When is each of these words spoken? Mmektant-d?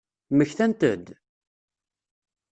Mmektant-d? 0.31 1.05